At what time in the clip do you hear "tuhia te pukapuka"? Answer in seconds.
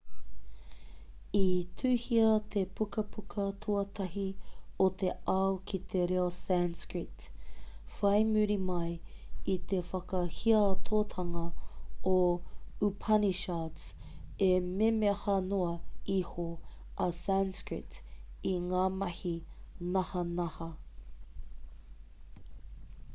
1.79-3.43